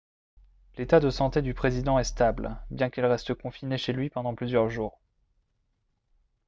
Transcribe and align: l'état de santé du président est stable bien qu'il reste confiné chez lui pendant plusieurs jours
l'état 0.79 0.99
de 0.99 1.11
santé 1.11 1.43
du 1.43 1.53
président 1.53 1.99
est 1.99 2.03
stable 2.05 2.57
bien 2.71 2.89
qu'il 2.89 3.05
reste 3.05 3.35
confiné 3.35 3.77
chez 3.77 3.93
lui 3.93 4.09
pendant 4.09 4.33
plusieurs 4.33 4.67
jours 4.67 4.99